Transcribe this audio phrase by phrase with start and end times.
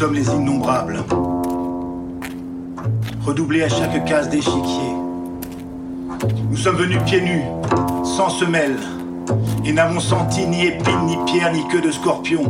[0.00, 1.04] sommes les innombrables.
[3.20, 4.94] Redoublés à chaque case d'échiquier.
[6.48, 7.42] Nous sommes venus pieds nus,
[8.02, 8.78] sans semelles,
[9.62, 12.40] et n'avons senti ni épines, ni pierres, ni queue de scorpion.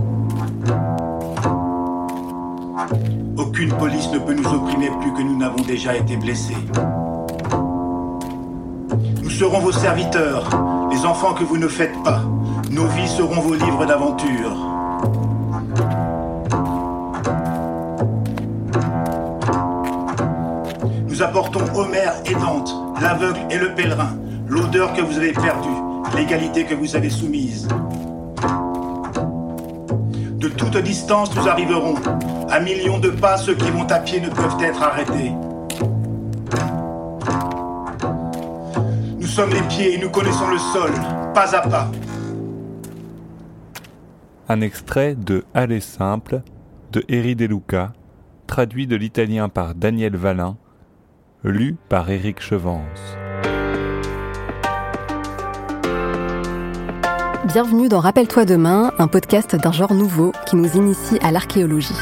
[3.36, 6.56] Aucune police ne peut nous opprimer plus que nous n'avons déjà été blessés.
[9.24, 10.48] Nous serons vos serviteurs,
[10.92, 12.23] les enfants que vous ne faites pas.
[12.70, 14.80] Nos vies seront vos livres d'aventure.
[21.20, 24.16] Nous apportons Homère et Dante, l'aveugle et le pèlerin,
[24.48, 25.69] l'odeur que vous avez perdue,
[26.16, 27.69] l'égalité que vous avez soumise.
[30.38, 31.97] De toute distance, nous arriverons.
[32.48, 35.33] À millions de pas, ceux qui vont à pied ne peuvent être arrêtés.
[39.19, 40.91] Nous sommes les pieds et nous connaissons le sol,
[41.34, 41.91] pas à pas.
[44.48, 46.41] Un extrait de Aller simple
[46.92, 47.92] de Eri De Luca,
[48.47, 50.56] traduit de l'italien par Daniel Valin,
[51.44, 53.16] lu par Éric Chevance.
[57.47, 61.94] Bienvenue dans Rappelle-toi demain, un podcast d'un genre nouveau qui nous initie à l'archéologie.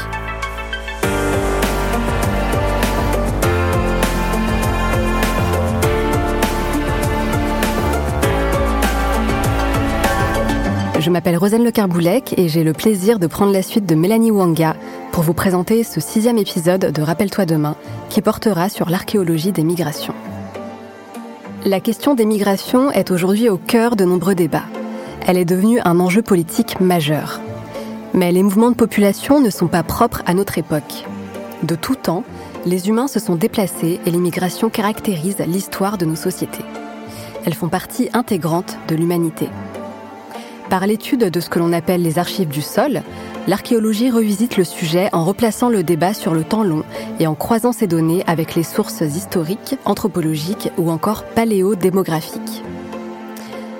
[10.99, 14.31] Je m'appelle Rosane Le Carboulec et j'ai le plaisir de prendre la suite de Mélanie
[14.31, 14.75] Wanga
[15.11, 17.75] pour vous présenter ce sixième épisode de Rappelle-toi demain
[18.09, 20.15] qui portera sur l'archéologie des migrations.
[21.65, 24.65] La question des migrations est aujourd'hui au cœur de nombreux débats
[25.25, 27.39] elle est devenue un enjeu politique majeur.
[28.13, 31.05] Mais les mouvements de population ne sont pas propres à notre époque.
[31.63, 32.23] De tout temps,
[32.65, 36.65] les humains se sont déplacés et l'immigration caractérise l'histoire de nos sociétés.
[37.45, 39.49] Elles font partie intégrante de l'humanité.
[40.69, 43.01] Par l'étude de ce que l'on appelle les archives du sol,
[43.47, 46.83] l'archéologie revisite le sujet en replaçant le débat sur le temps long
[47.19, 52.63] et en croisant ces données avec les sources historiques, anthropologiques ou encore paléodémographiques.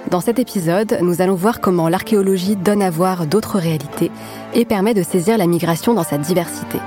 [0.10, 4.10] Dans cet épisode, nous allons voir comment l'archéologie donne à voir d'autres réalités
[4.56, 6.80] et permet de saisir la migration dans sa diversité.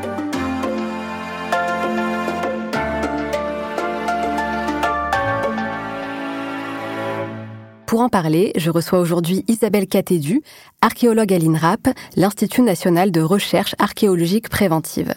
[7.92, 10.40] Pour en parler, je reçois aujourd'hui Isabelle Catédu,
[10.80, 15.12] archéologue à l'INRAP, l'Institut national de recherche archéologique préventive.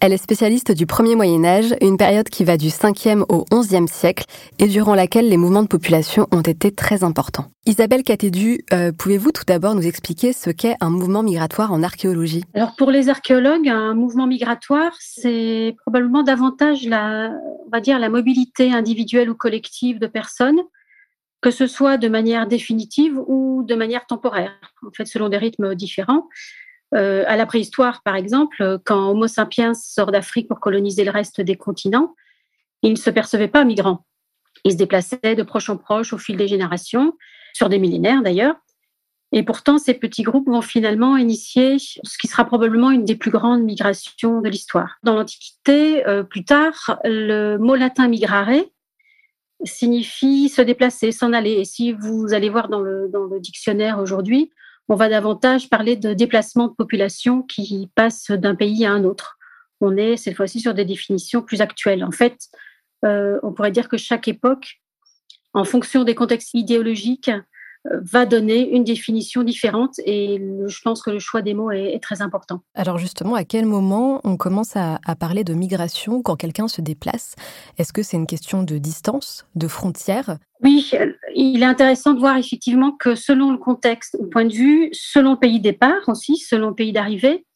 [0.00, 3.86] Elle est spécialiste du premier Moyen Âge, une période qui va du 5e au 11e
[3.86, 4.24] siècle
[4.58, 7.44] et durant laquelle les mouvements de population ont été très importants.
[7.66, 12.42] Isabelle Catédu, euh, pouvez-vous tout d'abord nous expliquer ce qu'est un mouvement migratoire en archéologie?
[12.52, 17.30] Alors pour les archéologues, un mouvement migratoire, c'est probablement davantage la,
[17.64, 20.58] on va dire, la mobilité individuelle ou collective de personnes,
[21.42, 24.52] que ce soit de manière définitive ou de manière temporaire,
[24.86, 26.28] en fait selon des rythmes différents.
[26.94, 31.40] Euh, à la préhistoire, par exemple, quand Homo sapiens sort d'Afrique pour coloniser le reste
[31.40, 32.14] des continents,
[32.82, 34.06] il ne se percevait pas migrant.
[34.64, 37.14] Il se déplaçait de proche en proche au fil des générations,
[37.54, 38.56] sur des millénaires d'ailleurs.
[39.32, 43.30] Et pourtant, ces petits groupes vont finalement initier ce qui sera probablement une des plus
[43.30, 44.98] grandes migrations de l'histoire.
[45.02, 48.50] Dans l'Antiquité, euh, plus tard, le mot latin migrare
[49.64, 51.52] signifie se déplacer, s'en aller.
[51.52, 54.50] Et si vous allez voir dans le, dictionnaire aujourd'hui,
[54.88, 59.38] on va davantage parler de déplacement de population qui passe d'un pays à un autre.
[59.80, 62.04] On est cette fois-ci sur des définitions plus actuelles.
[62.04, 62.36] En fait,
[63.04, 64.80] euh, on pourrait dire que chaque époque,
[65.54, 67.30] en fonction des contextes idéologiques,
[67.84, 72.22] va donner une définition différente et je pense que le choix des mots est, très
[72.22, 72.62] important.
[72.74, 77.34] Alors justement, à quel moment on commence à, parler de migration quand quelqu'un se déplace?
[77.78, 80.90] Est-ce que c'est une question de distance, de frontières Oui,
[81.34, 85.32] il est intéressant de voir effectivement que selon le contexte, au point de vue, selon
[85.32, 87.46] le pays de départ aussi, selon le pays d'arrivée,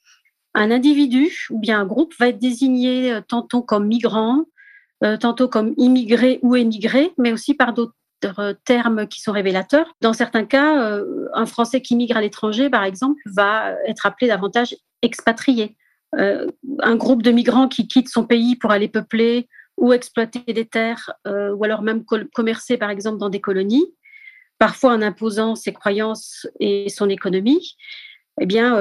[0.55, 4.45] un individu ou bien un groupe va être désigné euh, tantôt comme migrant,
[5.05, 7.95] euh, tantôt comme immigré ou émigré, mais aussi par d'autres
[8.65, 9.95] termes qui sont révélateurs.
[10.01, 14.29] Dans certains cas, euh, un Français qui migre à l'étranger, par exemple, va être appelé
[14.29, 15.77] davantage expatrié.
[16.17, 16.47] Euh,
[16.81, 21.13] un groupe de migrants qui quitte son pays pour aller peupler ou exploiter des terres,
[21.27, 22.05] euh, ou alors même
[22.35, 23.95] commercer, par exemple, dans des colonies,
[24.59, 27.77] parfois en imposant ses croyances et son économie,
[28.41, 28.79] eh bien,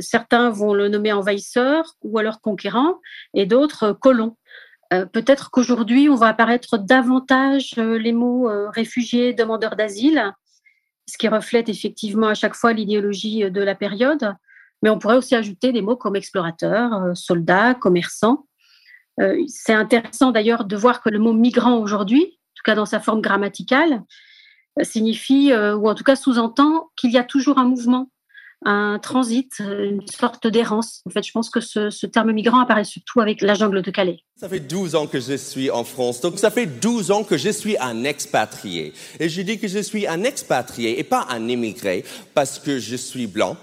[0.00, 2.98] certains vont le nommer envahisseur ou alors conquérant,
[3.32, 4.36] et d'autres colon.
[4.92, 10.32] Euh, peut-être qu'aujourd'hui, on va apparaître davantage euh, les mots euh, réfugiés, demandeurs d'asile,
[11.06, 14.34] ce qui reflète effectivement à chaque fois l'idéologie de la période.
[14.82, 18.46] Mais on pourrait aussi ajouter des mots comme explorateur, soldat, commerçant.
[19.48, 23.00] C'est intéressant d'ailleurs de voir que le mot migrant aujourd'hui, en tout cas dans sa
[23.00, 24.04] forme grammaticale,
[24.82, 28.08] signifie, ou en tout cas sous-entend qu'il y a toujours un mouvement.
[28.64, 31.02] Un transit, une sorte d'errance.
[31.06, 34.20] En fait, je pense que ce, terme migrant apparaît surtout avec la jungle de Calais.
[34.36, 37.36] Ça fait 12 ans que je suis en France, donc ça fait 12 ans que
[37.36, 38.92] je suis un expatrié.
[39.20, 42.96] Et je dis que je suis un expatrié et pas un immigré parce que je
[42.96, 43.56] suis blanc.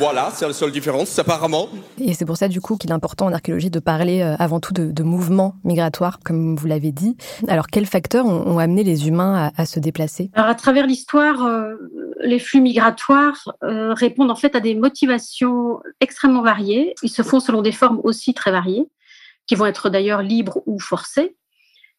[0.00, 1.68] Voilà, c'est la seule différence, apparemment.
[1.98, 4.58] Et c'est pour ça, du coup, qu'il est important en archéologie de parler euh, avant
[4.58, 7.18] tout de, mouvements migratoires, comme vous l'avez dit.
[7.48, 10.30] Alors, quels facteurs ont, amené les humains à, se déplacer?
[10.32, 11.74] Alors, à travers l'histoire, euh,
[12.22, 16.94] les flux migratoires euh, répondent en fait à des motivations extrêmement variées.
[17.02, 18.86] Ils se font selon des formes aussi très variées,
[19.46, 21.36] qui vont être d'ailleurs libres ou forcées.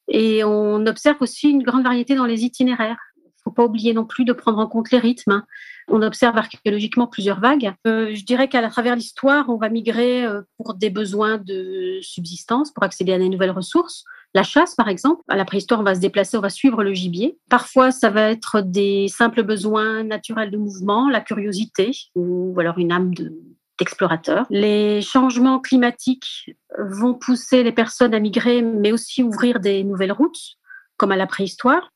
[0.08, 2.98] Et on observe aussi une grande variété dans les itinéraires.
[3.18, 5.44] Il ne faut pas oublier non plus de prendre en compte les rythmes.
[5.88, 7.74] On observe archéologiquement plusieurs vagues.
[7.88, 12.72] Euh, je dirais qu'à travers l'histoire, on va migrer euh, pour des besoins de subsistance,
[12.72, 14.04] pour accéder à des nouvelles ressources.
[14.34, 15.22] La chasse, par exemple.
[15.28, 17.38] À la préhistoire, on va se déplacer, on va suivre le gibier.
[17.50, 22.92] Parfois, ça va être des simples besoins naturels de mouvement, la curiosité, ou alors une
[22.92, 23.14] âme
[23.78, 24.46] d'explorateur.
[24.50, 30.58] Les changements climatiques vont pousser les personnes à migrer, mais aussi ouvrir des nouvelles routes,
[30.98, 31.92] comme à la préhistoire.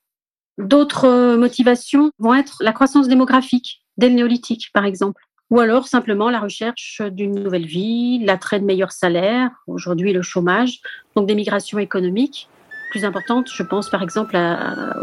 [0.57, 5.21] D'autres euh, motivations vont être la croissance démographique dès le néolithique, par exemple.
[5.51, 10.79] Ou alors simplement la recherche d'une nouvelle vie, l'attrait de meilleurs salaires, aujourd'hui le chômage,
[11.15, 12.49] donc des migrations économiques
[12.89, 13.49] plus importantes.
[13.53, 14.37] Je pense par exemple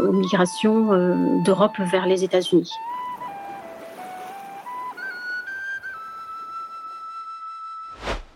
[0.01, 2.71] aux migrations euh, d'Europe vers les États-Unis.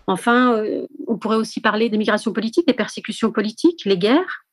[0.08, 4.46] Enfin, euh, on pourrait aussi parler des migrations politiques, des persécutions politiques, les guerres,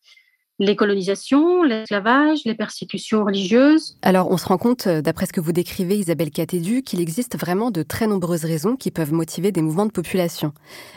[0.58, 3.98] les colonisations, l'esclavage, les persécutions religieuses.
[4.02, 7.38] Alors, on se rend compte, euh, d'après ce que vous décrivez, Isabelle Catédu, qu'il existe
[7.38, 10.52] vraiment de très nombreuses raisons qui peuvent motiver des mouvements de population.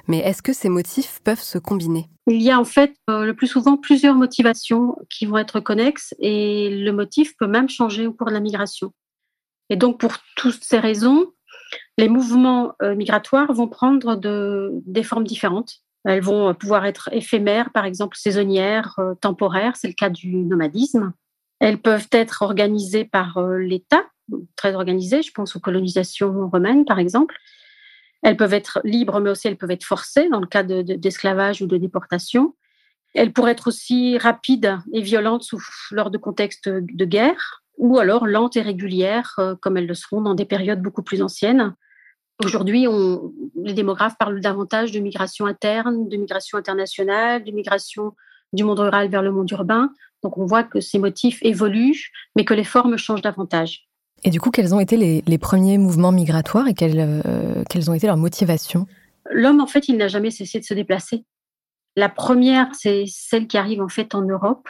[0.07, 2.07] Mais est-ce que ces motifs peuvent se combiner?
[2.27, 6.13] Il y a en fait euh, le plus souvent plusieurs motivations qui vont être connexes
[6.19, 8.91] et le motif peut même changer au cours de la migration.
[9.69, 11.25] Et donc, pour toutes ces raisons,
[11.97, 15.81] les mouvements euh, migratoires vont prendre des formes différentes.
[16.07, 21.11] Elles vont pouvoir être éphémères, par exemple saisonnières, euh, temporaires, c'est le cas du nomadisme.
[21.59, 24.05] Elles peuvent être organisées par euh, l'État,
[24.55, 27.35] très organisées, je pense aux colonisations romaines par exemple.
[28.23, 31.67] Elles peuvent être libres, mais aussi elles peuvent être forcées dans le cas d'esclavage ou
[31.67, 32.55] de déportation.
[33.13, 35.45] Elles pourraient être aussi rapides et violentes
[35.91, 40.21] lors de contextes de guerre, ou alors lentes et régulières, euh, comme elles le seront
[40.21, 41.75] dans des périodes beaucoup plus anciennes.
[42.43, 42.85] Aujourd'hui,
[43.55, 48.13] les démographes parlent davantage de migration interne, de migration internationale, de migration
[48.53, 49.91] du monde rural vers le monde urbain.
[50.23, 53.87] Donc on voit que ces motifs évoluent, mais que les formes changent davantage.
[54.23, 58.07] Et du coup, quels ont été les, premiers mouvements migratoires et euh, quelles, ont été
[58.07, 58.87] leurs motivations?
[59.29, 61.23] L'homme, en fait, il n'a jamais cessé de se déplacer.
[61.95, 64.67] La première, c'est celle qui arrive en fait en Europe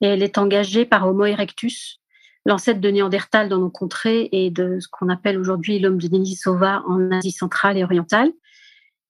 [0.00, 2.00] et elle est engagée par Homo erectus,
[2.48, 6.82] l'ancêtre de Néandertal dans nos contrées et de ce qu'on appelle aujourd'hui l'homme de Denisova
[6.88, 8.32] en Asie centrale et orientale.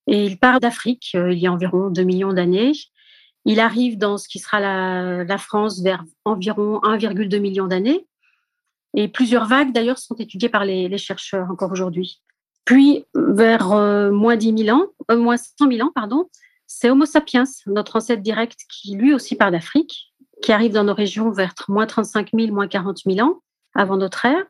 [0.08, 2.72] Et il part d'Afrique euh, il y a environ 2 millions d'années.
[3.44, 8.06] Il arrive dans ce qui sera la, France vers environ 1,2 million d'années.
[8.94, 12.20] Et plusieurs vagues, d'ailleurs, sont étudiées par les, chercheurs encore aujourd'hui.
[12.64, 16.28] Puis, vers euh, moins 10 000 ans, euh, moins 100 000 ans, pardon,
[16.66, 20.12] c'est Homo sapiens, notre ancêtre direct, qui lui aussi part d'Afrique
[20.42, 23.40] qui arrive dans nos régions vers moins 35 000, moins 40 000 ans
[23.74, 24.44] avant notre ère.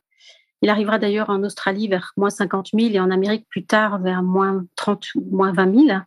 [0.61, 4.23] Il arrivera d'ailleurs en Australie vers moins 50 000 et en Amérique plus tard vers
[4.23, 5.99] moins 30, moins 20 000.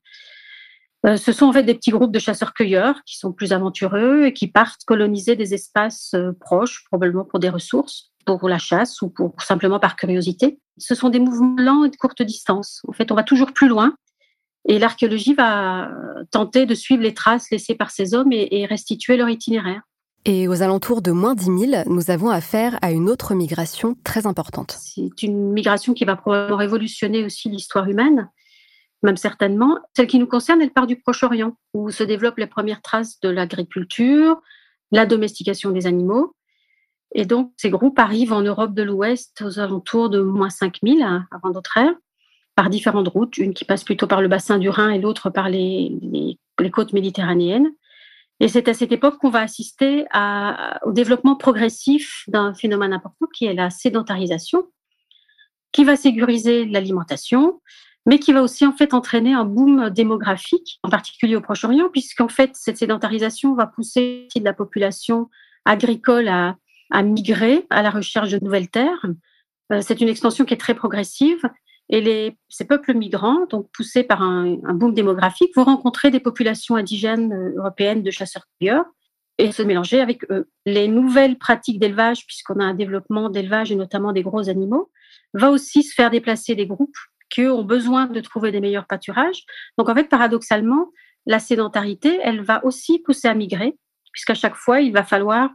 [1.05, 4.33] Euh, ce sont en fait des petits groupes de chasseurs-cueilleurs qui sont plus aventureux et
[4.33, 9.09] qui partent coloniser des espaces euh, proches, probablement pour des ressources, pour la chasse ou
[9.09, 10.59] pour simplement par curiosité.
[10.77, 12.81] Ce sont des mouvements et de courte distance.
[12.87, 13.95] En fait, on va toujours plus loin
[14.65, 15.89] et l'archéologie va
[16.29, 19.81] tenter de suivre les traces laissées par ces hommes et, restituer leur itinéraire.
[20.23, 24.27] Et aux alentours de moins 10 000, nous avons affaire à une autre migration très
[24.27, 24.77] importante.
[24.79, 28.29] C'est une migration qui va probablement révolutionner aussi l'histoire humaine,
[29.01, 29.79] même certainement.
[29.95, 33.29] Celle qui nous concerne, elle part du Proche-Orient, où se développent les premières traces de
[33.29, 34.39] l'agriculture,
[34.91, 36.35] la domestication des animaux.
[37.15, 40.99] Et donc, ces groupes arrivent en Europe de l'Ouest aux alentours de moins 5 000
[41.31, 41.95] avant notre ère
[42.61, 45.49] par différentes routes, une qui passe plutôt par le bassin du Rhin et l'autre par
[45.49, 46.37] les,
[46.71, 47.71] côtes méditerranéennes.
[48.39, 50.05] Et c'est à cette époque qu'on va assister
[50.85, 54.67] au développement progressif d'un phénomène important qui est la sédentarisation,
[55.71, 57.61] qui va sécuriser l'alimentation,
[58.05, 62.29] mais qui va aussi en fait entraîner un boom démographique, en particulier au Proche-Orient, puisqu'en
[62.29, 65.31] fait cette sédentarisation va pousser la population
[65.65, 69.03] agricole à migrer à la recherche de nouvelles terres.
[69.71, 71.41] Euh, c'est une expansion qui est très progressive
[71.91, 77.33] et ces peuples migrants, donc poussés par un, boom démographique, vont rencontrer des populations indigènes
[77.33, 78.85] euh, européennes de chasseurs-cueilleurs.
[79.37, 80.49] et se mélanger avec eux.
[80.65, 84.91] Les nouvelles pratiques d'élevage, puisqu'on a un développement d'élevage et notamment des gros animaux,
[85.33, 86.97] va aussi se faire déplacer des groupes
[87.29, 89.43] qui ont besoin de trouver des meilleurs pâturages.
[89.77, 90.89] Donc en fait, paradoxalement,
[91.25, 93.77] la sédentarité, elle va aussi pousser à migrer,
[94.11, 95.49] puisqu'à chaque fois, il va falloir,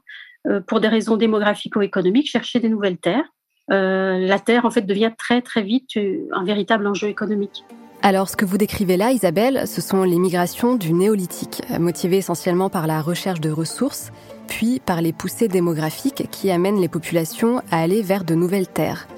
[0.48, 3.28] euh, pour des raisons démographico-économiques, chercher des nouvelles terres.
[3.70, 7.64] Euh, la terre, en fait, devient très très vite euh, un véritable enjeu économique.
[8.02, 12.70] Alors, ce que vous décrivez là, Isabelle, ce sont les migrations du néolithique, motivées essentiellement
[12.70, 14.12] par la recherche de ressources,
[14.46, 19.08] puis par les poussées démographiques qui amènent les populations à aller vers de nouvelles terres.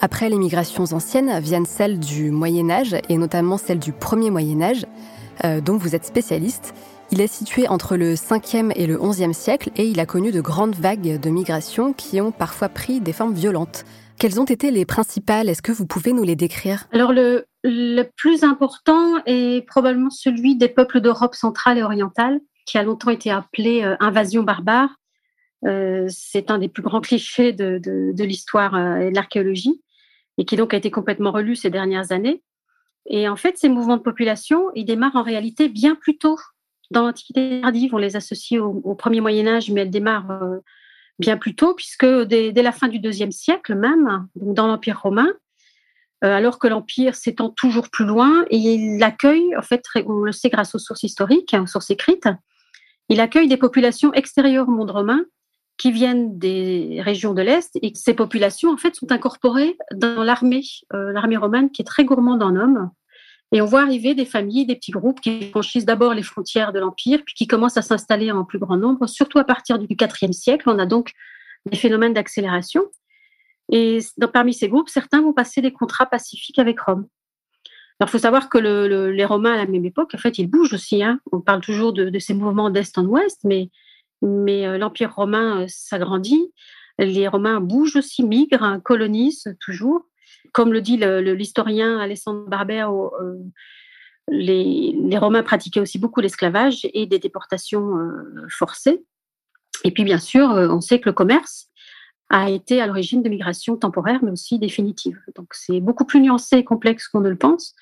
[0.00, 4.62] Après les migrations anciennes viennent celles du Moyen Âge, et notamment celles du premier Moyen
[4.62, 4.86] Âge,
[5.44, 6.74] euh, dont vous êtes spécialiste.
[7.12, 10.40] Il est situé entre le 5e et le 11e siècle et il a connu de
[10.40, 13.84] grandes vagues de migration qui ont parfois pris des formes violentes.
[14.16, 15.48] Quelles ont été les principales?
[15.48, 16.84] Est-ce que vous pouvez nous les décrire?
[16.92, 17.46] Alors le,
[18.16, 23.32] plus important est probablement celui des peuples d'Europe centrale et orientale, qui a longtemps été
[23.32, 24.90] appelé euh, invasion barbare.
[25.66, 29.82] Euh, c'est un des plus grands clichés de l'histoire euh, et de l'archéologie,
[30.38, 32.40] et qui donc a été complètement relu ces dernières années.
[33.06, 36.38] Et en fait, ces mouvements de population, ils démarrent en réalité bien plus tôt
[36.90, 37.94] dans l'Antiquité tardive.
[37.94, 40.58] On les associe au, premier Moyen Âge, mais elles démarrent euh,
[41.18, 45.28] bien plus tôt, puisque dès, la fin du deuxième siècle même, dans l'Empire romain,
[46.24, 50.32] euh, alors que l'Empire s'étend toujours plus loin, et il accueille, en fait, on le
[50.32, 52.28] sait grâce aux sources historiques, aux sources écrites,
[53.08, 55.24] il accueille des populations extérieures au monde romain
[55.78, 60.62] qui viennent des régions de l'Est, et ces populations, en fait, sont incorporées dans l'armée,
[60.92, 62.90] euh, l'armée romaine qui est très gourmande en hommes.
[63.52, 66.78] Et on voit arriver des familles, des petits groupes qui franchissent d'abord les frontières de
[66.78, 70.32] l'Empire, puis qui commencent à s'installer en plus grand nombre, surtout à partir du IVe
[70.32, 70.68] siècle.
[70.68, 71.12] On a donc
[71.66, 72.84] des phénomènes d'accélération.
[73.72, 73.98] Et
[74.32, 77.06] parmi ces groupes, certains vont passer des contrats pacifiques avec Rome.
[77.98, 80.38] Alors, il faut savoir que le, le, les Romains, à la même époque, en fait,
[80.38, 81.02] ils bougent aussi.
[81.02, 81.20] Hein.
[81.32, 83.70] On parle toujours de, de, ces mouvements d'Est en Ouest, mais,
[84.22, 86.52] mais euh, l'Empire romain euh, s'agrandit.
[86.98, 90.06] Les Romains bougent aussi, migrent, hein, colonisent toujours
[90.52, 93.36] comme le dit l'historien Alessandro Barbero, euh,
[94.28, 99.04] les, les, Romains pratiquaient aussi beaucoup l'esclavage et des déportations euh, forcées.
[99.84, 101.68] Et puis, bien sûr, euh, on sait que le commerce
[102.28, 105.20] a été à l'origine de migrations temporaires, mais aussi définitives.
[105.34, 107.74] Donc, c'est beaucoup plus nuancé et complexe qu'on ne le pense.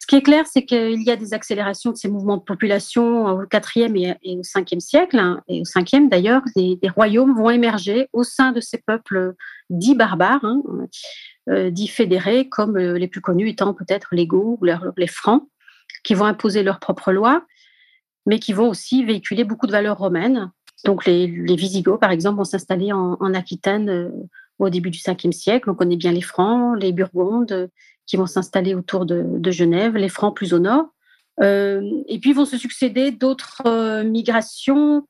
[0.00, 3.26] Ce qui est clair, c'est qu'il y a des accélérations de ces mouvements de population
[3.26, 8.08] au IVe et, au Ve siècle, hein, et au Ve d'ailleurs, des, royaumes vont émerger
[8.14, 9.34] au sein de ces peuples
[9.68, 10.62] dits barbares, hein,
[11.50, 14.64] euh, dits fédérés, comme euh, les plus connus étant peut-être les Goths ou
[14.96, 15.46] les Francs,
[16.02, 17.44] qui vont imposer leurs propres lois,
[18.24, 20.50] mais qui vont aussi véhiculer beaucoup de valeurs romaines.
[20.86, 24.10] Donc les, Visigoths, par exemple, vont s'installer en, en, Aquitaine euh,
[24.66, 25.70] au début du Ve siècle.
[25.70, 27.70] On connaît bien les Francs, les Burgondes,
[28.06, 30.86] qui vont s'installer autour de, de, Genève, les Francs plus au nord.
[31.40, 35.06] Euh, et puis vont se succéder d'autres euh, migrations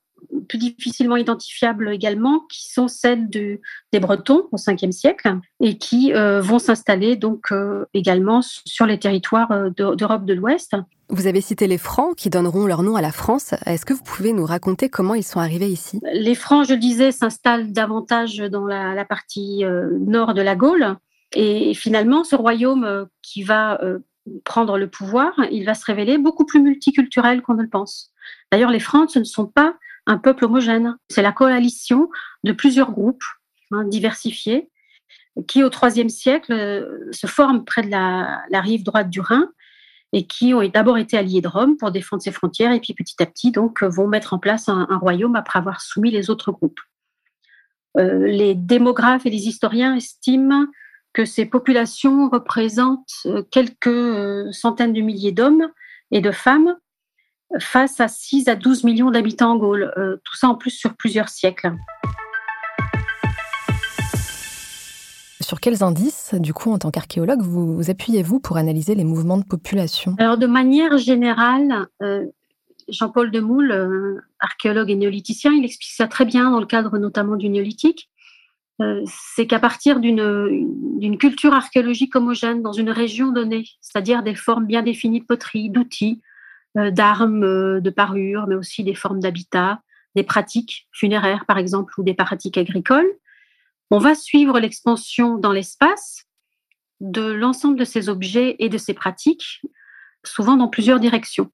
[0.49, 3.61] plus difficilement identifiables également, qui sont celles de,
[3.93, 8.99] des Bretons au 5e siècle et qui euh, vont s'installer donc euh, également sur les
[8.99, 10.75] territoires euh, d'Europe de l'Ouest.
[11.09, 13.55] Vous avez cité les Francs qui donneront leur nom à la France.
[13.67, 16.01] Est-ce que vous pouvez nous raconter comment ils sont arrivés ici?
[16.13, 20.57] Les Francs, je le disais, s'installent davantage dans la, la partie euh, nord de la
[20.57, 20.97] Gaule.
[21.33, 23.81] Et finalement, ce royaume qui va
[24.45, 28.13] prendre le pouvoir, il va se révéler beaucoup plus multiculturel qu'on ne le pense.
[28.51, 29.77] D'ailleurs, les Francs, ce ne sont pas
[30.07, 30.97] un peuple homogène.
[31.09, 32.09] C'est la coalition
[32.45, 33.25] de plusieurs groupes
[33.71, 34.69] hein, diversifiés
[35.47, 39.49] qui, au IIIe siècle, euh, se forment près de la, rive droite du Rhin
[40.13, 43.23] et qui ont d'abord été alliés de Rome pour défendre ses frontières et puis petit
[43.23, 46.51] à petit donc vont mettre en place un, un royaume après avoir soumis les autres
[46.51, 46.81] groupes.
[47.97, 50.67] Euh, les démographes et les historiens estiment
[51.13, 55.69] que ces populations représentent euh, quelques centaines de milliers d'hommes
[56.11, 56.77] et de femmes
[57.59, 59.93] face à 6 à 12 millions d'habitants en Gaule.
[59.97, 61.73] Euh, tout ça en plus sur plusieurs siècles.
[65.41, 69.39] Sur quels indices, du coup, en tant qu'archéologue, vous, vous appuyez-vous pour analyser les mouvements
[69.39, 70.15] de population?
[70.19, 72.27] Alors, de manière générale, euh,
[72.89, 77.37] Jean-Paul Demoule, euh, archéologue et néolithicien, il explique ça très bien dans le cadre notamment
[77.37, 78.11] du néolithique.
[78.81, 84.67] Euh, c'est qu'à partir d'une culture archéologique homogène dans une région donnée, c'est-à-dire des formes
[84.67, 86.21] bien définies de poterie, d'outils,
[86.75, 89.81] d'armes, euh, de parures, mais aussi des formes d'habitat,
[90.15, 93.11] des pratiques funéraires, par exemple, ou des pratiques agricoles.
[93.91, 96.25] On va suivre l'expansion dans l'espace
[97.01, 99.63] de l'ensemble de ces objets et de ces pratiques,
[100.25, 101.51] souvent dans plusieurs directions.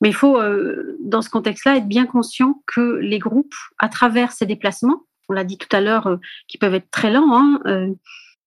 [0.00, 4.32] Mais il faut, euh, dans ce contexte-là, être bien conscient que les groupes, à travers
[4.32, 7.60] ces déplacements, on l'a dit tout à l'heure, euh, qui peuvent être très lents, hein,
[7.66, 7.92] euh,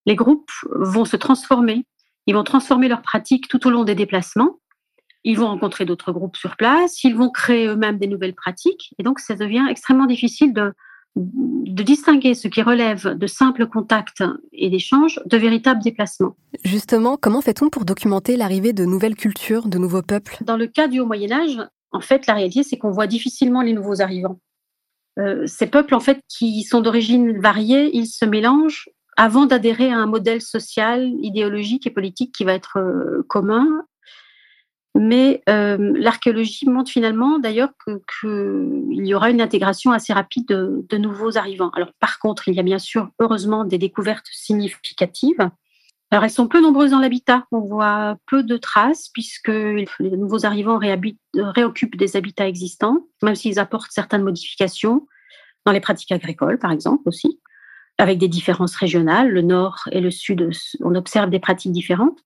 [0.05, 1.85] les groupes vont se transformer.
[2.25, 4.59] Ils vont transformer leurs pratiques tout au long des déplacements
[5.23, 9.03] Ils vont rencontrer d'autres groupes sur place, ils vont créer eux-mêmes des nouvelles pratiques, et
[9.03, 10.73] donc ça devient extrêmement difficile de,
[11.15, 16.35] de distinguer ce qui relève de simples contacts et d'échanges de véritables déplacements.
[16.63, 20.37] Justement, comment fait-on pour documenter l'arrivée de nouvelles cultures, de nouveaux peuples?
[20.41, 21.59] Dans le cas du Haut Moyen Âge,
[21.91, 24.39] en fait, la réalité, c'est qu'on voit difficilement les nouveaux arrivants.
[25.19, 29.97] Euh, ces peuples, en fait, qui sont d'origine variée, ils se mélangent avant d'adhérer à
[29.97, 33.67] un modèle social, idéologique et politique qui va être euh, commun.
[34.93, 41.37] Mais euh, l'archéologie montre finalement d'ailleurs qu'il y aura une intégration assez rapide de, nouveaux
[41.37, 41.71] arrivants.
[41.75, 45.49] Alors par contre, il y a bien sûr heureusement des découvertes significatives.
[46.11, 47.45] Alors elles sont peu nombreuses dans l'habitat.
[47.51, 50.79] On voit peu de traces puisque les nouveaux arrivants
[51.33, 55.07] réoccupent des habitats existants, même s'ils apportent certaines modifications
[55.65, 57.39] dans les pratiques agricoles, par exemple aussi
[57.97, 59.29] avec des différences régionales.
[59.29, 60.49] Le nord et le sud,
[60.81, 62.19] on observe des pratiques différentes.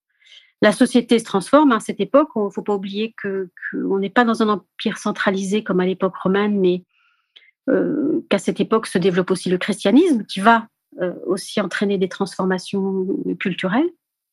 [0.61, 2.29] La société se transforme à cette époque.
[2.35, 6.15] Il ne faut pas oublier qu'on n'est pas dans un empire centralisé comme à l'époque
[6.15, 6.83] romaine, mais
[7.69, 10.67] euh, qu'à cette époque se développe aussi le christianisme qui va
[11.01, 13.07] euh, aussi entraîner des transformations
[13.39, 13.89] culturelles.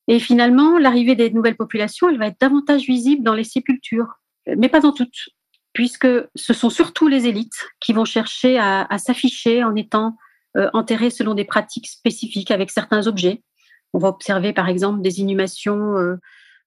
[0.09, 4.69] Et finalement, l'arrivée des nouvelles populations, elle va être davantage visible dans les sépultures, mais
[4.69, 5.31] pas dans toutes,
[5.73, 10.17] puisque ce sont surtout les élites qui vont chercher à, s'afficher en étant
[10.57, 13.43] euh, enterrés selon des pratiques spécifiques avec certains objets.
[13.93, 16.17] On va observer par exemple des inhumations euh,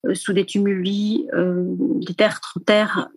[0.06, 3.10] euh, sous des tumuli, des terres terre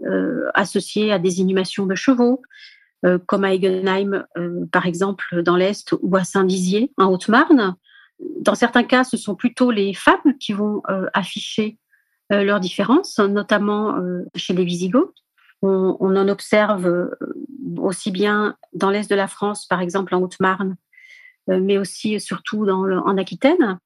[0.54, 2.42] associées à des inhumations de chevaux,
[3.26, 4.24] comme à Egenheim
[4.72, 7.74] par exemple dans l'Est ou à Saint-Dizier en Haute-Marne.
[8.40, 11.78] Dans certains cas, ce sont plutôt les femmes qui vont afficher
[12.30, 13.96] leurs différences, notamment
[14.34, 15.14] chez les Visigoths.
[15.60, 17.10] On, en observe
[17.76, 20.76] aussi bien dans l'est de la France, par exemple en Haute-Marne,
[21.50, 23.78] euh, mais aussi et surtout en Aquitaine.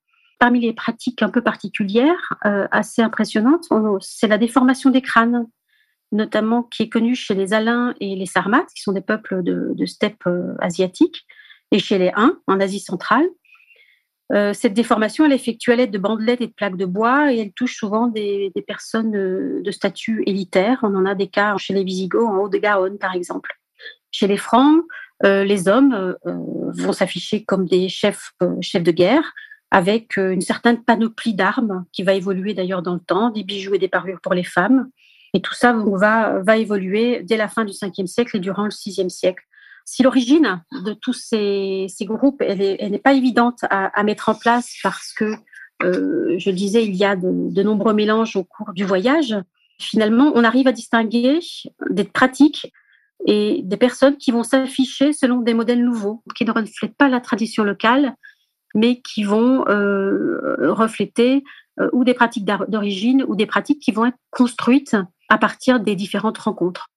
[0.42, 3.68] Parmi les pratiques un peu particulières, euh, assez impressionnantes,
[4.00, 5.46] c'est la déformation des crânes,
[6.11, 9.87] notamment qui est connue chez les Alains et les Sarmates, qui sont des peuples de,
[9.87, 11.25] steppe euh, asiatique,
[11.70, 13.25] et chez les Huns, en Asie centrale.
[14.52, 17.38] cette déformation, elle est effectuée à l'aide de bandelettes et de plaques de bois et
[17.38, 20.81] elle touche souvent des, personnes de statut élitaire.
[20.83, 23.52] On en a des cas chez les Visigoths en Haut-de-Garonne, par exemple.
[24.11, 24.83] Chez les Francs,
[25.24, 26.14] euh, les hommes euh,
[26.74, 29.33] vont s'afficher comme des chefs, euh, chefs de guerre,
[29.72, 33.78] avec une certaine panoplie d'armes qui va évoluer d'ailleurs dans le temps, des bijoux et
[33.78, 34.90] des parures pour les femmes.
[35.32, 39.08] Et tout ça va, évoluer dès la fin du 5e siècle et durant le 6e
[39.08, 39.42] siècle.
[39.87, 45.32] Si l'origine de tous ces, groupes, n'est pas évidente à, mettre en place parce que,
[45.82, 49.35] euh, je disais, il y a de, nombreux mélanges au cours du voyage,
[49.78, 51.40] finalement, on arrive à distinguer
[51.88, 52.70] des pratiques
[53.26, 57.20] et des personnes qui vont s'afficher selon des modèles nouveaux, qui ne reflètent pas la
[57.20, 58.16] tradition locale,
[58.74, 61.44] mais qui vont euh, refléter
[61.80, 64.96] euh, ou des pratiques d'origine ou des pratiques qui vont être construites
[65.28, 66.88] à partir des différentes rencontres.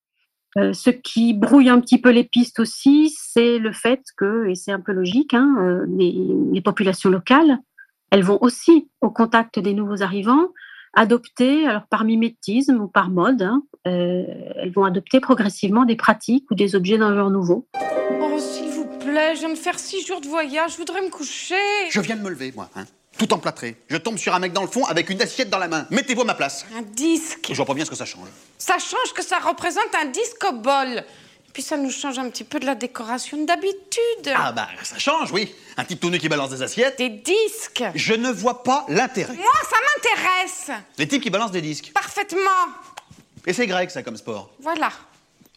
[0.58, 4.54] Euh, ce qui brouille un petit peu les pistes aussi, c'est le fait que, et
[4.54, 7.58] c'est un peu logique, hein, les, populations locales,
[8.10, 10.48] elles vont aussi au contact des nouveaux arrivants,
[10.94, 16.54] adopter, alors par mimétisme ou par mode, hein, elles vont adopter progressivement des pratiques ou
[16.54, 17.68] des objets d'un genre nouveau.
[19.16, 21.54] Plaît, je viens de faire six jours de voyage, je voudrais me coucher.
[21.88, 22.84] Je viens de me lever, moi, hein,
[23.16, 23.74] tout emplâtré.
[23.88, 25.86] Je tombe sur un mec dans le fond avec une assiette dans la main.
[25.88, 26.66] Mettez-vous à ma place.
[26.76, 27.46] Un disque.
[27.48, 28.28] Je vois pas bien ce que ça change.
[28.58, 31.02] Ça change que ça représente un disque au bol.
[31.54, 34.34] Puis ça nous change un petit peu de la décoration d'habitude.
[34.34, 35.54] Ah bah ça change, oui.
[35.78, 36.98] Un type tout nu qui balance des assiettes.
[36.98, 37.84] Des disques.
[37.94, 39.32] Je ne vois pas l'intérêt.
[39.32, 40.82] Moi, ça m'intéresse.
[40.98, 41.90] Les types qui balancent des disques.
[41.94, 42.40] Parfaitement.
[43.46, 44.50] Et c'est grec, ça, comme sport.
[44.60, 44.90] Voilà.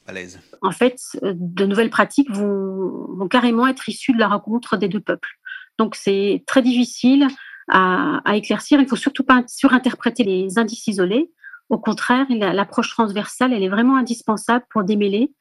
[0.09, 0.39] À l'aise.
[0.63, 4.99] En fait, de nouvelles pratiques vont, vont, carrément être issues de la rencontre des deux
[4.99, 5.29] peuples.
[5.77, 7.27] Donc c'est très difficile
[7.67, 8.81] à, à, éclaircir.
[8.81, 11.31] Il faut surtout pas surinterpréter les indices isolés.
[11.69, 15.31] Au contraire, l'approche transversale, elle est vraiment indispensable pour démêler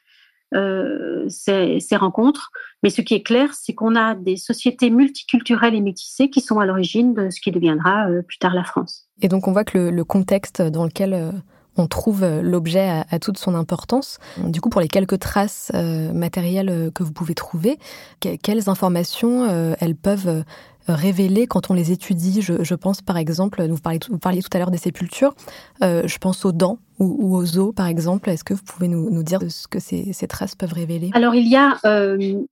[0.54, 2.50] euh, ces, ces, rencontres.
[2.82, 6.60] Mais ce qui est clair, c'est qu'on a des sociétés multiculturelles et métissées qui sont
[6.60, 9.08] à l'origine de ce qui deviendra euh, plus tard la France.
[9.22, 11.32] Et donc on voit que le, le contexte dans lequel euh,
[11.78, 14.18] on trouve l'objet à, toute son importance.
[14.38, 17.78] Du coup, pour les quelques traces euh, matérielles que vous pouvez trouver,
[18.20, 20.44] que, quelles informations euh, elles peuvent
[20.88, 22.40] révéler quand on les étudie?
[22.42, 25.34] Je, pense par exemple, vous parliez, tout à l'heure des sépultures,
[25.82, 28.30] euh, je pense aux dents ou, aux os par exemple.
[28.30, 31.10] Est-ce que vous pouvez nous, dire ce que ces, ces, traces peuvent révéler?
[31.14, 32.42] Alors il y a, euh,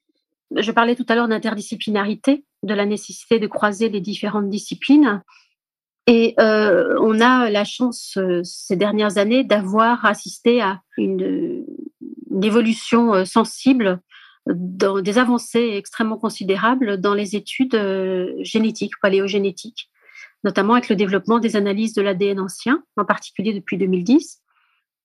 [0.55, 5.23] je parlais tout à l'heure d'interdisciplinarité, de la nécessité de croiser les différentes disciplines.
[6.07, 11.65] Et euh, on a la chance euh, ces dernières années d'avoir assisté à une,
[12.43, 14.01] évolution euh, sensible
[14.49, 17.77] des avancées extrêmement considérables dans les études
[18.43, 19.91] génétiques, paléogénétiques,
[20.45, 24.41] notamment avec le développement des analyses de l'ADN ancien, en particulier depuis 2010.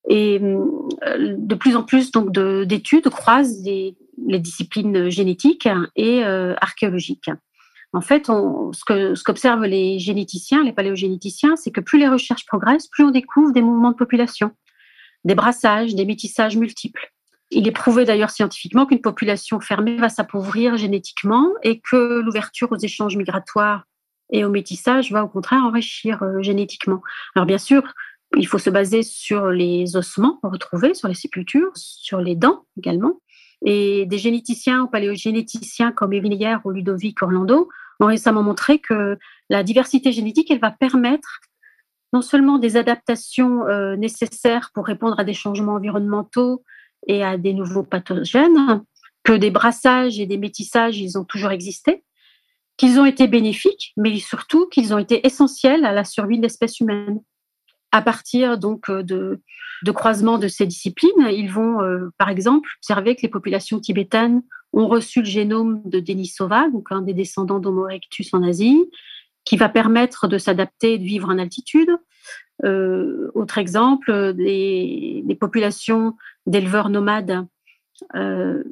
[0.09, 3.95] Et de plus en plus donc d'études croisent les,
[4.37, 7.31] disciplines génétiques et archéologiques.
[7.93, 12.88] En fait, on, ce qu'observent les généticiens, les paléogénéticiens, c'est que plus les recherches progressent,
[12.88, 14.51] plus on découvre des mouvements de population,
[15.25, 17.12] des brassages, des métissages multiples.
[17.49, 22.77] Il est prouvé d'ailleurs scientifiquement qu'une population fermée va s'appauvrir génétiquement et que l'ouverture aux
[22.77, 23.84] échanges migratoires
[24.32, 27.01] et au métissage va au contraire enrichir euh, génétiquement.
[27.36, 27.84] Alors bien sûr,
[28.38, 33.20] il faut se baser sur les ossements retrouvés, sur les sépultures, sur les dents également.
[33.63, 37.69] Et des généticiens ou paléogénéticiens comme Evelyère ou Ludovic Orlando
[38.00, 39.17] ont récemment montré que
[39.50, 41.39] la diversité génétique, elle va permettre
[42.13, 46.63] non seulement des adaptations euh, nécessaires pour répondre à des changements environnementaux
[47.08, 48.82] et à des nouveaux pathogènes,
[49.24, 52.04] que des brassages et des métissages, ils ont toujours existé,
[52.78, 56.80] qu'ils ont été bénéfiques, mais surtout qu'ils ont été essentiels à la survie de l'espèce
[56.80, 57.21] humaine
[57.91, 63.15] à partir donc euh, de, croisements de ces disciplines, ils vont, euh, par exemple, observer
[63.15, 64.41] que les populations tibétaines
[64.73, 68.89] ont reçu le génome de Denisova, donc un des descendants d'Homo erectus en Asie,
[69.43, 71.89] qui va permettre de s'adapter et de vivre en altitude.
[72.63, 77.45] Euh, autre exemple, les, populations d'éleveurs nomades,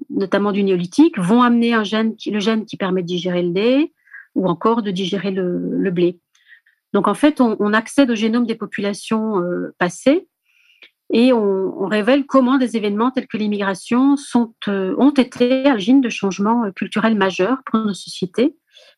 [0.09, 3.93] notamment du néolithique, vont amener un gène, le gène qui permet de digérer le lait
[4.35, 6.19] ou encore de digérer le blé.
[6.93, 10.27] Donc en fait, on, accède au génome des populations euh, passées
[11.11, 14.15] et on, révèle comment des événements tels que l'immigration
[14.67, 18.55] euh, ont été à l'origine de changements euh, culturels majeurs pour nos sociétés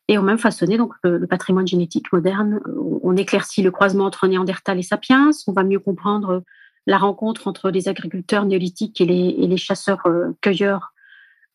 [0.08, 2.60] et ont même façonné donc le, patrimoine génétique moderne.
[3.04, 5.32] On éclaircit le croisement entre Néandertal et Sapiens.
[5.48, 6.44] On va mieux comprendre
[6.88, 10.94] la rencontre entre les agriculteurs néolithiques et les, chasseurs-cueilleurs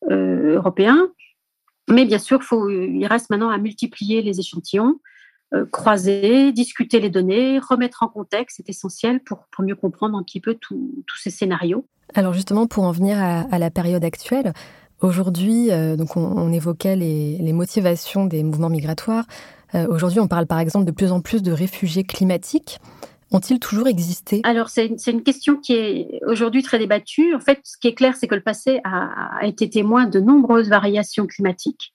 [0.09, 1.07] européens.
[1.89, 4.99] Mais bien sûr, il reste maintenant à multiplier les échantillons
[5.71, 10.39] croiser, discuter les données, remettre en contexte, c'est essentiel pour, pour, mieux comprendre un petit
[10.39, 11.85] peu tous ces scénarios.
[12.15, 14.53] Alors justement, pour en venir à, la période actuelle,
[15.01, 19.25] aujourd'hui, euh, donc on, évoquait les, les, motivations des mouvements migratoires.
[19.75, 22.79] Euh, aujourd'hui, on parle par exemple de plus en plus de réfugiés climatiques.
[23.31, 24.39] Ont-ils toujours existé?
[24.45, 27.35] Alors, c'est une question qui est aujourd'hui très débattue.
[27.35, 30.21] En fait, ce qui est clair, c'est que le passé a, a été témoin de
[30.21, 31.93] nombreuses variations climatiques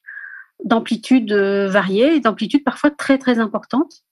[0.64, 4.02] d'amplitude euh, variée et d'amplitude parfois très très importante.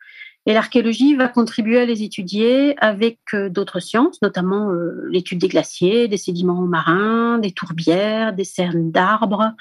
[0.47, 5.49] Et l'archéologie va contribuer à les étudier avec euh, d'autres sciences, notamment euh, l'étude des
[5.49, 9.53] glaciers, des sédiments marins, des tourbières, des cernes d'arbres,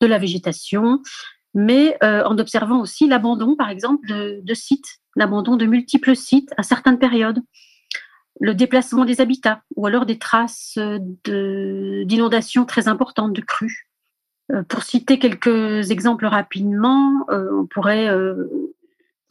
[0.00, 1.00] de la végétation,
[1.54, 6.98] mais en observant aussi l'abandon, par exemple, de, sites, l'abandon de multiples sites à certaines
[6.98, 7.40] périodes,
[8.40, 10.78] le déplacement des habitats, ou alors des traces
[11.24, 13.85] d'inondations très importantes, de crues.
[14.52, 18.74] Euh, pour citer quelques exemples rapidement, euh, on pourrait euh,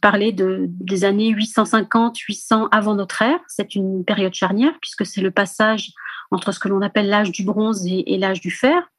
[0.02, 3.40] parler de, des années 850-800 avant notre ère.
[3.48, 5.92] C'est une période charnière puisque c'est le passage
[6.32, 8.92] entre ce que l'on appelle l'âge du bronze et, l'âge du fer.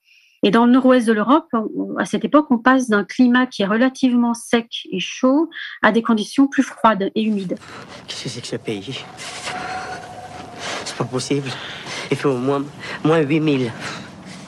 [0.43, 1.51] Et dans le nord-ouest de l'Europe,
[1.99, 5.51] à cette époque, on passe d'un climat qui est relativement sec et chaud
[5.83, 7.57] à des conditions plus froides et humides.
[8.07, 9.05] Qu'est-ce que c'est que ce pays?
[10.85, 11.49] C'est pas possible.
[12.11, 12.65] Il fait au moins,
[13.03, 13.73] moins 8000.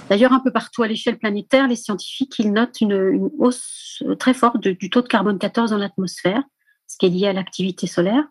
[0.08, 4.90] D'ailleurs, un peu partout à l'échelle planétaire, les scientifiques notent une, hausse très forte du
[4.90, 6.42] taux de carbone 14 dans l'atmosphère,
[6.86, 8.24] ce qui est lié à l'activité solaire.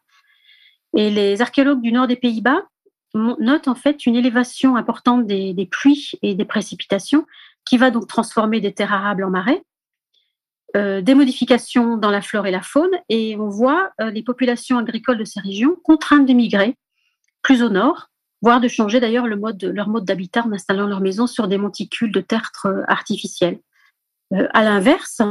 [0.96, 2.64] Et les archéologues du nord des Pays-Bas
[3.14, 7.26] notent en fait une élévation importante des, pluies et des précipitations
[7.66, 9.62] qui va donc transformer des terres arables en marais,
[10.76, 14.78] euh, des modifications dans la flore et la faune, et on voit euh, les populations
[14.78, 16.76] agricoles de ces régions contraintes de migrer
[17.42, 18.10] plus au nord,
[18.42, 22.22] voire de changer d'ailleurs leur mode d'habitat en installant leur maison sur des monticules de
[22.22, 23.60] tertre artificiels.
[24.34, 25.22] Euh, à l'inverse,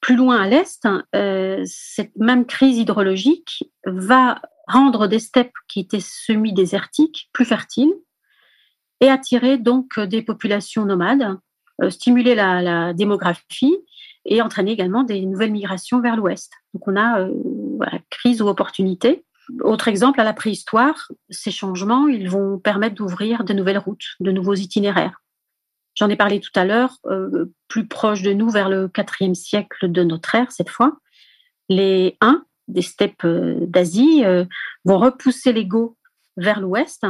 [0.00, 6.00] plus loin à l'est, euh, cette même crise hydrologique va rendre des steppes qui étaient
[6.00, 7.92] semi-désertiques plus fertiles
[9.00, 11.38] et attirer donc des populations nomades,
[11.82, 13.76] euh, stimuler la, démographie
[14.24, 16.52] et entraîner également des nouvelles migrations vers l'ouest.
[16.74, 17.28] Donc on a
[18.10, 19.24] crise ou opportunité.
[19.62, 24.30] Autre exemple, à la préhistoire, ces changements, ils vont permettre d'ouvrir de nouvelles routes, de
[24.30, 25.22] nouveaux itinéraires.
[25.94, 29.90] J'en ai parlé tout à l'heure, euh, plus proche de nous, vers le IVe siècle
[29.90, 30.98] de notre ère, cette fois,
[31.68, 34.44] les Huns des steppes euh, d'Asie euh,
[34.84, 35.96] vont repousser les Goths
[36.36, 37.06] vers l'ouest.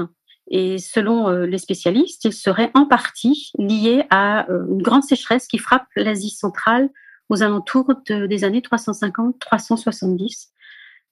[0.51, 5.87] Et selon les spécialistes, ils seraient en partie liés à une grande sécheresse qui frappe
[5.94, 6.88] l'Asie centrale
[7.29, 10.48] aux alentours des années 350-370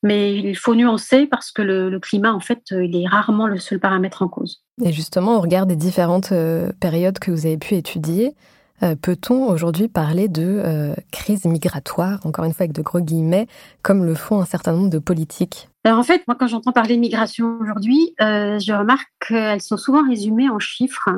[0.02, 3.80] mais il faut nuancer parce que le, climat, en fait, il est rarement le seul
[3.80, 4.62] paramètre en cause.
[4.85, 8.35] Et justement, au regard des différentes euh, périodes que vous avez pu étudier,
[8.82, 13.46] Euh, peut-on aujourd'hui parler de euh, crise migratoire, encore une fois avec de gros guillemets,
[13.82, 15.68] comme le font un certain nombre de politiques?
[15.85, 19.76] Alors en fait, moi quand j'entends parler de migration aujourd'hui, euh, je remarque qu'elles sont
[19.76, 21.09] souvent résumées en chiffres,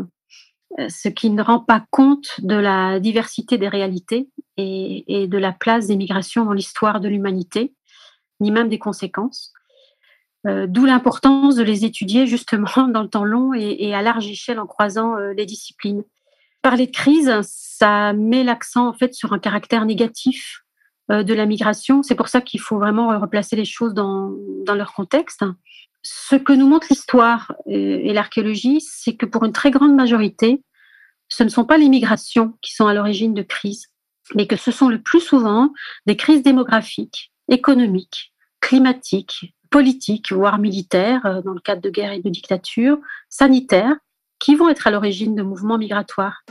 [0.89, 5.87] ce qui ne rend pas compte de la diversité des réalités et, de la place
[5.87, 7.73] des migrations dans l'histoire de l'humanité,
[8.41, 9.53] ni même des conséquences.
[10.45, 14.67] D'où l'importance de les étudier justement dans le temps long et à large échelle en
[14.67, 16.05] croisant les disciplines.
[16.63, 20.65] Parler de crise, ça met l'accent en fait sur un caractère négatif
[21.11, 22.03] euh, de la migration.
[22.03, 24.35] C'est pour ça qu'il faut vraiment replacer les choses dans,
[24.67, 25.45] leur contexte.
[26.03, 30.63] Ce que nous montre l'histoire et, l'archéologie, c'est que pour une très grande majorité,
[31.29, 33.87] ce ne sont pas les migrations qui sont à l'origine de crises,
[34.35, 35.73] mais que ce sont le plus souvent
[36.05, 42.21] des crises démographiques, économiques, climatiques, politiques, voire militaires, euh, dans le cadre de guerres et
[42.21, 43.97] de dictatures, sanitaires,
[44.39, 46.45] qui vont être à l'origine de mouvements migratoires.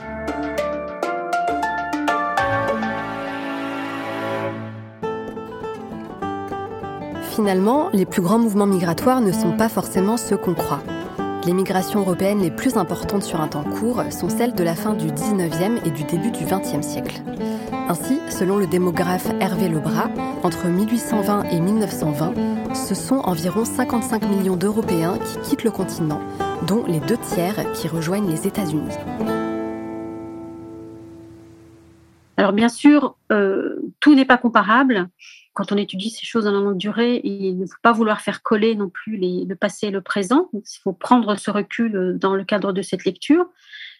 [7.30, 10.82] Finalement, les plus grands mouvements migratoires ne sont pas forcément ceux qu'on croit.
[11.46, 14.94] Les migrations européennes les plus importantes sur un temps court sont celles de la fin
[14.94, 17.22] du 19e et du début du 20e siècle.
[17.90, 20.10] Ainsi, selon le démographe Hervé Lebras,
[20.42, 26.20] entre 1820 et 1920, ce sont environ 55 millions d'Européens qui quittent le continent,
[26.66, 28.94] dont les deux tiers qui rejoignent les États-Unis.
[32.36, 35.08] Alors bien sûr, euh, tout n'est pas comparable.
[35.54, 38.74] Quand on étudie ces choses en longue durée, il ne faut pas vouloir faire coller
[38.74, 40.50] non plus le passé et le présent.
[40.52, 43.46] Il faut prendre ce recul euh, dans le cadre de cette lecture,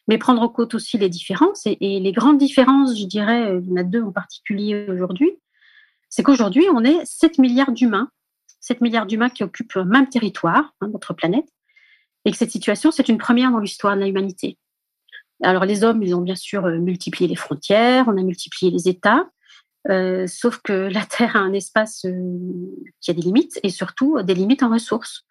[0.09, 1.67] mais prendre en compte aussi les différences.
[1.67, 5.31] Et, les grandes différences, je dirais, euh, il y en a deux en particulier aujourd'hui,
[6.09, 8.11] c'est qu'aujourd'hui, on est 7 milliards d'humains,
[8.61, 11.47] 7 milliards d'humains qui occupent le même territoire, hein, notre planète,
[12.25, 14.59] et que cette situation, c'est une première dans l'histoire de l'humanité.
[15.43, 18.89] Alors les hommes, ils ont bien sûr euh, multiplié les frontières, on a multiplié les
[18.89, 19.29] États,
[19.91, 22.07] euh, sauf que la Terre a un espace
[23.01, 25.25] qui a des limites et surtout des limites en ressources.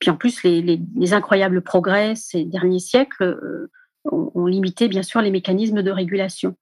[0.00, 3.68] Puis en plus, les, incroyables progrès ces derniers siècles
[4.12, 6.56] ont, limité bien sûr les mécanismes de régulation.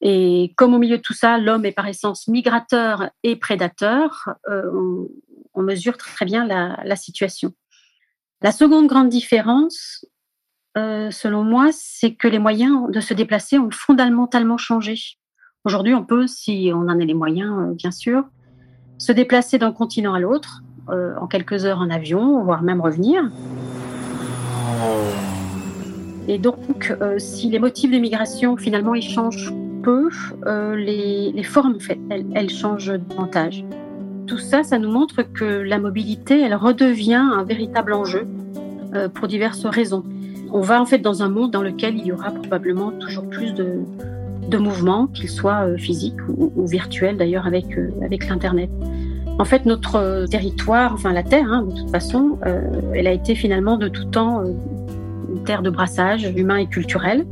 [0.00, 5.08] Et comme au milieu de tout ça, l'homme est par essence migrateur et prédateur, on,
[5.62, 7.54] mesure très bien la situation.
[8.42, 10.04] La seconde grande différence,
[10.76, 14.96] euh, selon moi, c'est que les moyens de se déplacer ont fondamentalement changé.
[15.64, 18.24] Aujourd'hui, on peut, si on en a les moyens, euh, bien sûr,
[18.98, 23.30] se déplacer d'un continent à l'autre euh, en quelques heures en avion, voire même revenir.
[26.28, 30.08] Et donc, si les motifs de migration, finalement, ils changent peu,
[30.76, 33.64] les, formes, en fait, elles changent davantage.
[34.26, 38.26] Tout ça, ça nous montre que la mobilité, elle redevient un véritable enjeu
[38.94, 40.04] euh, pour diverses raisons.
[40.52, 43.52] On va en fait dans un monde dans lequel il y aura probablement toujours plus
[43.52, 43.82] de,
[44.56, 48.70] mouvements, qu'ils soient euh, physiques ou, virtuels d'ailleurs avec, euh, avec l'Internet.
[49.40, 52.38] En fait, notre territoire, enfin la Terre, hein, de toute façon,
[52.94, 54.44] elle a été finalement de tout temps
[55.44, 57.26] terre de brassage humain et culturel.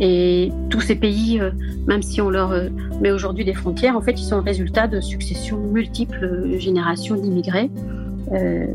[0.00, 1.50] Et tous ces pays, euh,
[1.86, 2.68] même si on leur euh,
[3.00, 7.70] met aujourd'hui des frontières, en fait, ils sont le résultat de successions multiples générations d'immigrés.
[8.32, 8.66] Euh,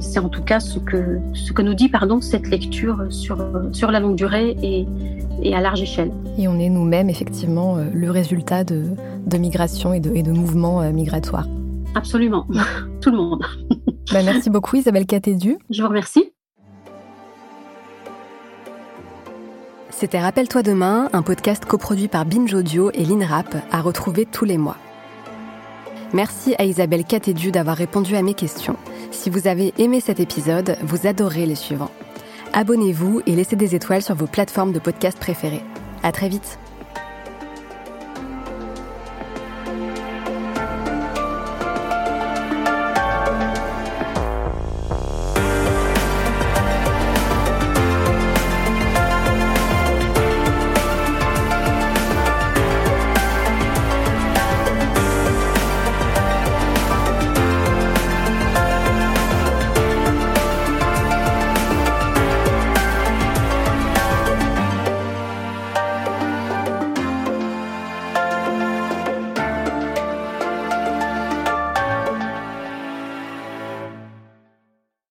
[0.00, 3.38] c'est en tout cas ce que, ce que nous dit pardon, cette lecture sur,
[3.72, 4.86] sur la longue durée et,
[5.42, 6.10] et à large échelle.
[6.36, 8.82] Et on est nous-mêmes effectivement le résultat de,
[9.26, 11.46] de migration et de, et de mouvements migratoires.
[11.94, 12.46] Absolument,
[13.00, 13.44] tout le monde.
[14.12, 15.56] Bah, merci beaucoup Isabelle Catédu.
[15.70, 16.32] Je vous remercie.
[19.98, 24.58] C'était Rappelle-toi demain, un podcast coproduit par Binge Audio et l'INRAP à retrouver tous les
[24.58, 24.76] mois.
[26.12, 28.76] Merci à Isabelle Catédu d'avoir répondu à mes questions.
[29.10, 31.90] Si vous avez aimé cet épisode, vous adorez les suivants.
[32.52, 35.64] Abonnez-vous et laissez des étoiles sur vos plateformes de podcast préférées.
[36.02, 36.58] À très vite!